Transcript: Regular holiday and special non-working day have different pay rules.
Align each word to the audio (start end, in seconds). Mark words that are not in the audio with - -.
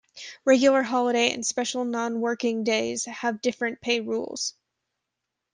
Regular 0.45 0.81
holiday 0.81 1.31
and 1.31 1.45
special 1.45 1.85
non-working 1.85 2.63
day 2.63 2.97
have 3.05 3.39
different 3.39 3.81
pay 3.81 3.99
rules. 4.01 4.55